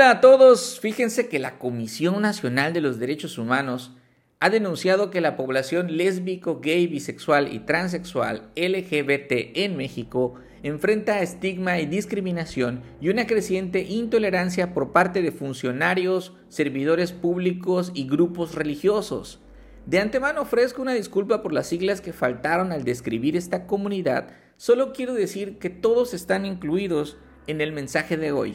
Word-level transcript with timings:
Hola 0.00 0.12
a 0.12 0.20
todos, 0.22 0.80
fíjense 0.80 1.28
que 1.28 1.38
la 1.38 1.58
Comisión 1.58 2.22
Nacional 2.22 2.72
de 2.72 2.80
los 2.80 2.98
Derechos 2.98 3.36
Humanos 3.36 3.92
ha 4.38 4.48
denunciado 4.48 5.10
que 5.10 5.20
la 5.20 5.36
población 5.36 5.98
lésbico, 5.98 6.60
gay, 6.60 6.86
bisexual 6.86 7.52
y 7.52 7.58
transexual 7.58 8.48
LGBT 8.56 9.58
en 9.58 9.76
México 9.76 10.36
enfrenta 10.62 11.20
estigma 11.20 11.80
y 11.80 11.84
discriminación 11.84 12.80
y 13.02 13.10
una 13.10 13.26
creciente 13.26 13.82
intolerancia 13.82 14.72
por 14.72 14.92
parte 14.92 15.20
de 15.20 15.32
funcionarios, 15.32 16.32
servidores 16.48 17.12
públicos 17.12 17.92
y 17.92 18.08
grupos 18.08 18.54
religiosos. 18.54 19.42
De 19.84 19.98
antemano 19.98 20.40
ofrezco 20.40 20.80
una 20.80 20.94
disculpa 20.94 21.42
por 21.42 21.52
las 21.52 21.66
siglas 21.66 22.00
que 22.00 22.14
faltaron 22.14 22.72
al 22.72 22.84
describir 22.84 23.36
esta 23.36 23.66
comunidad, 23.66 24.30
solo 24.56 24.94
quiero 24.94 25.12
decir 25.12 25.58
que 25.58 25.68
todos 25.68 26.14
están 26.14 26.46
incluidos 26.46 27.18
en 27.46 27.60
el 27.60 27.72
mensaje 27.72 28.16
de 28.16 28.32
hoy. 28.32 28.54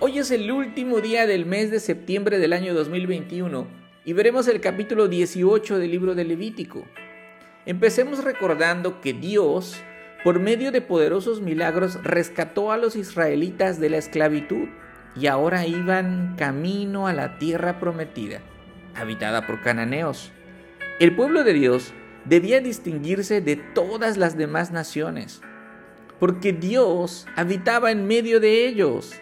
Hoy 0.00 0.18
es 0.18 0.32
el 0.32 0.50
último 0.50 1.00
día 1.00 1.24
del 1.24 1.46
mes 1.46 1.70
de 1.70 1.78
septiembre 1.78 2.40
del 2.40 2.52
año 2.52 2.74
2021 2.74 3.68
y 4.04 4.12
veremos 4.12 4.48
el 4.48 4.60
capítulo 4.60 5.06
18 5.06 5.78
del 5.78 5.90
libro 5.92 6.16
de 6.16 6.24
Levítico. 6.24 6.84
Empecemos 7.64 8.24
recordando 8.24 9.00
que 9.00 9.12
Dios, 9.12 9.76
por 10.24 10.40
medio 10.40 10.72
de 10.72 10.80
poderosos 10.80 11.40
milagros, 11.40 12.02
rescató 12.02 12.72
a 12.72 12.76
los 12.76 12.96
israelitas 12.96 13.78
de 13.78 13.88
la 13.88 13.98
esclavitud 13.98 14.68
y 15.14 15.28
ahora 15.28 15.64
iban 15.64 16.34
camino 16.36 17.06
a 17.06 17.12
la 17.12 17.38
tierra 17.38 17.78
prometida, 17.78 18.40
habitada 18.96 19.46
por 19.46 19.62
cananeos. 19.62 20.32
El 20.98 21.14
pueblo 21.14 21.44
de 21.44 21.52
Dios 21.52 21.94
debía 22.24 22.60
distinguirse 22.60 23.40
de 23.40 23.54
todas 23.54 24.16
las 24.16 24.36
demás 24.36 24.72
naciones, 24.72 25.40
porque 26.18 26.52
Dios 26.52 27.28
habitaba 27.36 27.92
en 27.92 28.08
medio 28.08 28.40
de 28.40 28.66
ellos. 28.66 29.14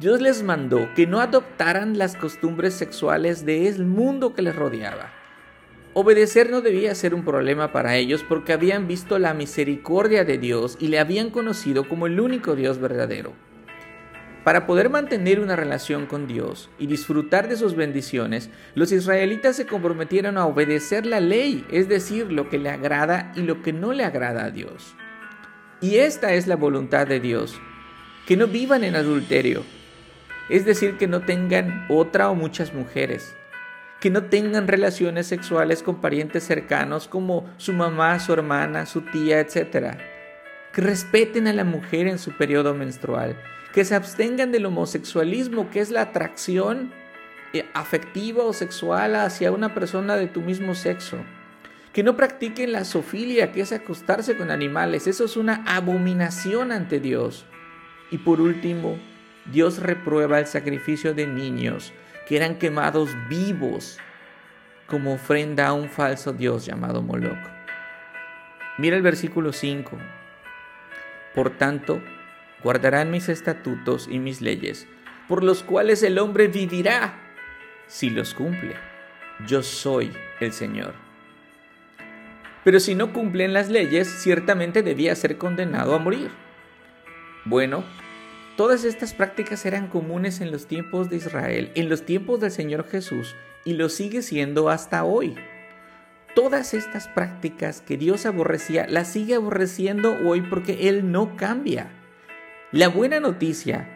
Dios 0.00 0.22
les 0.22 0.42
mandó 0.42 0.88
que 0.96 1.06
no 1.06 1.20
adoptaran 1.20 1.98
las 1.98 2.16
costumbres 2.16 2.72
sexuales 2.72 3.44
del 3.44 3.84
mundo 3.84 4.32
que 4.32 4.40
les 4.40 4.56
rodeaba. 4.56 5.12
Obedecer 5.92 6.50
no 6.50 6.62
debía 6.62 6.94
ser 6.94 7.14
un 7.14 7.22
problema 7.22 7.70
para 7.70 7.96
ellos 7.96 8.24
porque 8.26 8.54
habían 8.54 8.88
visto 8.88 9.18
la 9.18 9.34
misericordia 9.34 10.24
de 10.24 10.38
Dios 10.38 10.78
y 10.80 10.88
le 10.88 11.00
habían 11.00 11.28
conocido 11.28 11.86
como 11.86 12.06
el 12.06 12.18
único 12.18 12.56
Dios 12.56 12.80
verdadero. 12.80 13.34
Para 14.42 14.66
poder 14.66 14.88
mantener 14.88 15.38
una 15.38 15.54
relación 15.54 16.06
con 16.06 16.26
Dios 16.26 16.70
y 16.78 16.86
disfrutar 16.86 17.46
de 17.46 17.58
sus 17.58 17.76
bendiciones, 17.76 18.48
los 18.74 18.92
israelitas 18.92 19.56
se 19.56 19.66
comprometieron 19.66 20.38
a 20.38 20.46
obedecer 20.46 21.04
la 21.04 21.20
ley, 21.20 21.66
es 21.70 21.90
decir, 21.90 22.32
lo 22.32 22.48
que 22.48 22.58
le 22.58 22.70
agrada 22.70 23.32
y 23.36 23.42
lo 23.42 23.60
que 23.60 23.74
no 23.74 23.92
le 23.92 24.04
agrada 24.04 24.46
a 24.46 24.50
Dios. 24.50 24.94
Y 25.82 25.96
esta 25.96 26.32
es 26.32 26.46
la 26.46 26.56
voluntad 26.56 27.06
de 27.06 27.20
Dios, 27.20 27.60
que 28.26 28.38
no 28.38 28.46
vivan 28.46 28.82
en 28.84 28.96
adulterio, 28.96 29.62
es 30.50 30.64
decir, 30.64 30.98
que 30.98 31.06
no 31.06 31.20
tengan 31.20 31.86
otra 31.88 32.28
o 32.28 32.34
muchas 32.34 32.74
mujeres, 32.74 33.36
que 34.00 34.10
no 34.10 34.24
tengan 34.24 34.66
relaciones 34.66 35.28
sexuales 35.28 35.82
con 35.82 36.00
parientes 36.00 36.42
cercanos 36.42 37.06
como 37.06 37.48
su 37.56 37.72
mamá, 37.72 38.18
su 38.18 38.32
hermana, 38.32 38.84
su 38.84 39.02
tía, 39.02 39.38
etc. 39.38 39.96
Que 40.72 40.80
respeten 40.80 41.46
a 41.46 41.52
la 41.52 41.64
mujer 41.64 42.08
en 42.08 42.18
su 42.18 42.32
periodo 42.32 42.74
menstrual, 42.74 43.36
que 43.72 43.84
se 43.84 43.94
abstengan 43.94 44.50
del 44.50 44.66
homosexualismo, 44.66 45.70
que 45.70 45.80
es 45.80 45.90
la 45.90 46.02
atracción 46.02 46.92
eh, 47.52 47.66
afectiva 47.72 48.44
o 48.44 48.52
sexual 48.52 49.14
hacia 49.14 49.52
una 49.52 49.72
persona 49.72 50.16
de 50.16 50.26
tu 50.26 50.40
mismo 50.40 50.74
sexo. 50.74 51.18
Que 51.92 52.02
no 52.02 52.16
practiquen 52.16 52.72
la 52.72 52.84
sofilia, 52.84 53.52
que 53.52 53.60
es 53.60 53.72
acostarse 53.72 54.36
con 54.36 54.50
animales. 54.50 55.06
Eso 55.06 55.24
es 55.24 55.36
una 55.36 55.62
abominación 55.66 56.72
ante 56.72 56.98
Dios. 57.00 57.46
Y 58.12 58.18
por 58.18 58.40
último, 58.40 58.98
Dios 59.50 59.78
reprueba 59.78 60.38
el 60.38 60.46
sacrificio 60.46 61.14
de 61.14 61.26
niños 61.26 61.92
que 62.26 62.36
eran 62.36 62.56
quemados 62.56 63.10
vivos 63.28 63.98
como 64.86 65.14
ofrenda 65.14 65.68
a 65.68 65.72
un 65.72 65.88
falso 65.88 66.32
Dios 66.32 66.66
llamado 66.66 67.02
Moloch. 67.02 67.38
Mira 68.78 68.96
el 68.96 69.02
versículo 69.02 69.52
5. 69.52 69.98
Por 71.34 71.50
tanto, 71.58 72.00
guardarán 72.62 73.10
mis 73.10 73.28
estatutos 73.28 74.08
y 74.10 74.18
mis 74.18 74.40
leyes, 74.40 74.86
por 75.28 75.44
los 75.44 75.62
cuales 75.62 76.02
el 76.02 76.18
hombre 76.18 76.48
vivirá 76.48 77.18
si 77.86 78.10
los 78.10 78.34
cumple. 78.34 78.74
Yo 79.46 79.62
soy 79.62 80.12
el 80.40 80.52
Señor. 80.52 80.94
Pero 82.62 82.78
si 82.78 82.94
no 82.94 83.12
cumplen 83.12 83.52
las 83.52 83.68
leyes, 83.68 84.08
ciertamente 84.08 84.82
debía 84.82 85.14
ser 85.14 85.38
condenado 85.38 85.94
a 85.94 85.98
morir. 85.98 86.30
Bueno, 87.44 87.84
Todas 88.60 88.84
estas 88.84 89.14
prácticas 89.14 89.64
eran 89.64 89.88
comunes 89.88 90.42
en 90.42 90.52
los 90.52 90.66
tiempos 90.66 91.08
de 91.08 91.16
Israel, 91.16 91.72
en 91.76 91.88
los 91.88 92.04
tiempos 92.04 92.40
del 92.40 92.50
Señor 92.50 92.86
Jesús, 92.86 93.34
y 93.64 93.72
lo 93.72 93.88
sigue 93.88 94.20
siendo 94.20 94.68
hasta 94.68 95.02
hoy. 95.02 95.34
Todas 96.34 96.74
estas 96.74 97.08
prácticas 97.08 97.80
que 97.80 97.96
Dios 97.96 98.26
aborrecía, 98.26 98.86
las 98.86 99.08
sigue 99.08 99.36
aborreciendo 99.36 100.14
hoy 100.26 100.42
porque 100.42 100.90
Él 100.90 101.10
no 101.10 101.38
cambia. 101.38 101.90
La 102.70 102.88
buena 102.88 103.18
noticia 103.18 103.88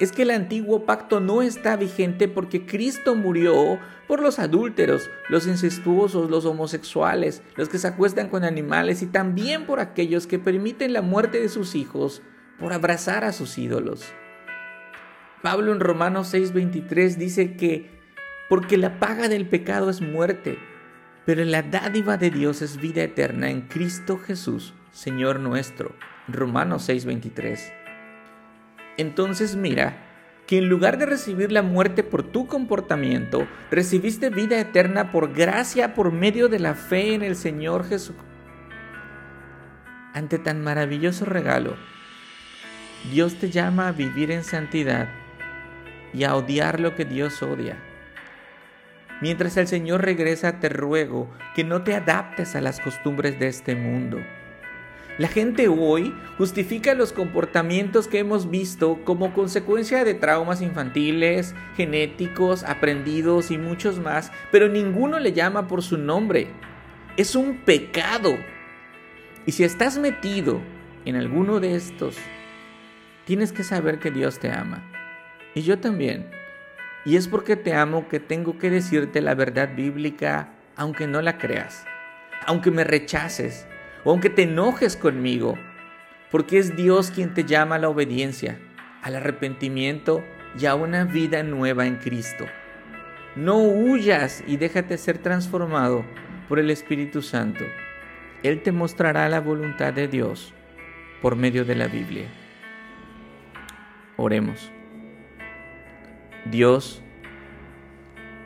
es 0.00 0.10
que 0.10 0.22
el 0.22 0.32
antiguo 0.32 0.84
pacto 0.84 1.20
no 1.20 1.40
está 1.40 1.76
vigente 1.76 2.26
porque 2.26 2.66
Cristo 2.66 3.14
murió 3.14 3.78
por 4.08 4.20
los 4.20 4.40
adúlteros, 4.40 5.08
los 5.28 5.46
incestuosos, 5.46 6.28
los 6.28 6.44
homosexuales, 6.44 7.40
los 7.54 7.68
que 7.68 7.78
se 7.78 7.86
acuestan 7.86 8.30
con 8.30 8.42
animales 8.42 9.00
y 9.00 9.06
también 9.06 9.64
por 9.64 9.78
aquellos 9.78 10.26
que 10.26 10.40
permiten 10.40 10.92
la 10.92 11.02
muerte 11.02 11.40
de 11.40 11.48
sus 11.48 11.76
hijos 11.76 12.20
por 12.58 12.72
abrazar 12.72 13.24
a 13.24 13.32
sus 13.32 13.58
ídolos. 13.58 14.12
Pablo 15.42 15.72
en 15.72 15.80
Romanos 15.80 16.32
6:23 16.32 17.16
dice 17.16 17.56
que 17.56 17.90
porque 18.48 18.76
la 18.76 18.98
paga 18.98 19.28
del 19.28 19.46
pecado 19.46 19.90
es 19.90 20.00
muerte, 20.00 20.58
pero 21.24 21.44
la 21.44 21.62
dádiva 21.62 22.16
de 22.16 22.30
Dios 22.30 22.62
es 22.62 22.78
vida 22.80 23.02
eterna 23.02 23.50
en 23.50 23.62
Cristo 23.62 24.18
Jesús, 24.18 24.74
Señor 24.90 25.38
nuestro. 25.38 25.94
Romanos 26.26 26.88
6:23. 26.88 27.72
Entonces 28.96 29.54
mira 29.54 30.04
que 30.48 30.58
en 30.58 30.68
lugar 30.68 30.98
de 30.98 31.06
recibir 31.06 31.52
la 31.52 31.62
muerte 31.62 32.02
por 32.02 32.22
tu 32.22 32.46
comportamiento, 32.46 33.46
recibiste 33.70 34.30
vida 34.30 34.58
eterna 34.58 35.12
por 35.12 35.34
gracia 35.34 35.94
por 35.94 36.10
medio 36.10 36.48
de 36.48 36.58
la 36.58 36.74
fe 36.74 37.14
en 37.14 37.22
el 37.22 37.36
Señor 37.36 37.86
Jesús. 37.86 38.16
Ante 40.14 40.38
tan 40.38 40.64
maravilloso 40.64 41.26
regalo, 41.26 41.76
Dios 43.04 43.36
te 43.36 43.48
llama 43.50 43.88
a 43.88 43.92
vivir 43.92 44.30
en 44.30 44.44
santidad 44.44 45.08
y 46.12 46.24
a 46.24 46.34
odiar 46.34 46.80
lo 46.80 46.94
que 46.94 47.04
Dios 47.04 47.42
odia. 47.42 47.76
Mientras 49.20 49.56
el 49.56 49.66
Señor 49.66 50.04
regresa, 50.04 50.60
te 50.60 50.68
ruego 50.68 51.30
que 51.54 51.64
no 51.64 51.82
te 51.82 51.94
adaptes 51.94 52.54
a 52.54 52.60
las 52.60 52.80
costumbres 52.80 53.38
de 53.38 53.48
este 53.48 53.74
mundo. 53.74 54.18
La 55.16 55.26
gente 55.26 55.66
hoy 55.66 56.14
justifica 56.36 56.94
los 56.94 57.12
comportamientos 57.12 58.06
que 58.06 58.20
hemos 58.20 58.50
visto 58.50 59.00
como 59.04 59.32
consecuencia 59.32 60.04
de 60.04 60.14
traumas 60.14 60.60
infantiles, 60.60 61.54
genéticos, 61.76 62.62
aprendidos 62.62 63.50
y 63.50 63.58
muchos 63.58 63.98
más, 63.98 64.30
pero 64.52 64.68
ninguno 64.68 65.18
le 65.18 65.32
llama 65.32 65.66
por 65.66 65.82
su 65.82 65.98
nombre. 65.98 66.48
Es 67.16 67.34
un 67.34 67.58
pecado. 67.64 68.36
Y 69.46 69.52
si 69.52 69.64
estás 69.64 69.98
metido 69.98 70.60
en 71.04 71.16
alguno 71.16 71.58
de 71.58 71.74
estos 71.74 72.16
tienes 73.28 73.52
que 73.52 73.62
saber 73.62 73.98
que 73.98 74.10
Dios 74.10 74.38
te 74.38 74.50
ama. 74.50 74.90
Y 75.54 75.60
yo 75.60 75.78
también. 75.78 76.30
Y 77.04 77.16
es 77.16 77.28
porque 77.28 77.56
te 77.56 77.74
amo 77.74 78.08
que 78.08 78.20
tengo 78.20 78.56
que 78.56 78.70
decirte 78.70 79.20
la 79.20 79.34
verdad 79.34 79.76
bíblica 79.76 80.54
aunque 80.76 81.06
no 81.06 81.20
la 81.20 81.36
creas, 81.36 81.84
aunque 82.46 82.70
me 82.70 82.84
rechaces 82.84 83.66
o 84.04 84.12
aunque 84.12 84.30
te 84.30 84.44
enojes 84.44 84.96
conmigo, 84.96 85.58
porque 86.30 86.56
es 86.56 86.74
Dios 86.74 87.10
quien 87.10 87.34
te 87.34 87.44
llama 87.44 87.74
a 87.74 87.78
la 87.78 87.90
obediencia, 87.90 88.60
al 89.02 89.16
arrepentimiento 89.16 90.24
y 90.58 90.64
a 90.64 90.74
una 90.74 91.04
vida 91.04 91.42
nueva 91.42 91.86
en 91.86 91.96
Cristo. 91.96 92.46
No 93.36 93.58
huyas 93.58 94.42
y 94.46 94.56
déjate 94.56 94.96
ser 94.96 95.18
transformado 95.18 96.02
por 96.48 96.58
el 96.58 96.70
Espíritu 96.70 97.20
Santo. 97.20 97.66
Él 98.42 98.62
te 98.62 98.72
mostrará 98.72 99.28
la 99.28 99.40
voluntad 99.40 99.92
de 99.92 100.08
Dios 100.08 100.54
por 101.20 101.36
medio 101.36 101.66
de 101.66 101.74
la 101.74 101.88
Biblia. 101.88 102.37
Oremos. 104.20 104.72
Dios, 106.50 107.04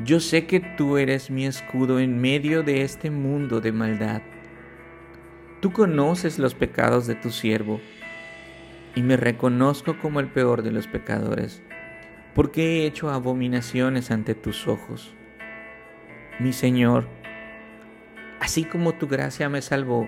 yo 0.04 0.20
sé 0.20 0.44
que 0.46 0.60
tú 0.60 0.98
eres 0.98 1.30
mi 1.30 1.46
escudo 1.46 1.98
en 1.98 2.20
medio 2.20 2.62
de 2.62 2.82
este 2.82 3.10
mundo 3.10 3.62
de 3.62 3.72
maldad. 3.72 4.20
Tú 5.62 5.72
conoces 5.72 6.38
los 6.38 6.54
pecados 6.54 7.06
de 7.06 7.14
tu 7.14 7.30
siervo 7.30 7.80
y 8.94 9.02
me 9.02 9.16
reconozco 9.16 9.98
como 9.98 10.20
el 10.20 10.26
peor 10.26 10.62
de 10.62 10.72
los 10.72 10.88
pecadores, 10.88 11.62
porque 12.34 12.82
he 12.82 12.86
hecho 12.86 13.08
abominaciones 13.08 14.10
ante 14.10 14.34
tus 14.34 14.68
ojos. 14.68 15.14
Mi 16.38 16.52
Señor, 16.52 17.08
así 18.40 18.64
como 18.64 18.92
tu 18.92 19.08
gracia 19.08 19.48
me 19.48 19.62
salvó, 19.62 20.06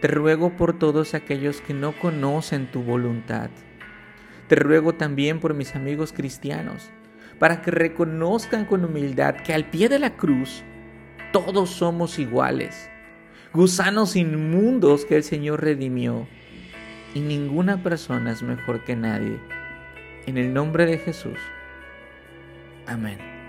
te 0.00 0.08
ruego 0.08 0.56
por 0.56 0.80
todos 0.80 1.14
aquellos 1.14 1.60
que 1.60 1.74
no 1.74 1.92
conocen 1.92 2.66
tu 2.66 2.82
voluntad 2.82 3.50
te 4.50 4.56
ruego 4.56 4.96
también 4.96 5.38
por 5.38 5.54
mis 5.54 5.76
amigos 5.76 6.12
cristianos, 6.12 6.90
para 7.38 7.62
que 7.62 7.70
reconozcan 7.70 8.64
con 8.64 8.84
humildad 8.84 9.36
que 9.36 9.54
al 9.54 9.70
pie 9.70 9.88
de 9.88 10.00
la 10.00 10.16
cruz 10.16 10.64
todos 11.32 11.70
somos 11.70 12.18
iguales, 12.18 12.90
gusanos 13.52 14.16
inmundos 14.16 15.04
que 15.04 15.14
el 15.14 15.22
Señor 15.22 15.62
redimió, 15.62 16.26
y 17.14 17.20
ninguna 17.20 17.80
persona 17.84 18.32
es 18.32 18.42
mejor 18.42 18.82
que 18.82 18.96
nadie. 18.96 19.38
En 20.26 20.36
el 20.36 20.52
nombre 20.52 20.84
de 20.84 20.98
Jesús. 20.98 21.38
Amén. 22.88 23.39